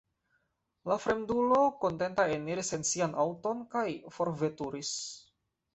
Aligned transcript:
La 0.91 0.97
fremdulo, 1.03 1.59
kontenta, 1.85 2.27
eniris 2.39 2.75
en 2.79 2.89
sian 2.93 3.17
aŭton 3.27 3.65
kaj 3.77 3.87
forveturis. 4.19 4.97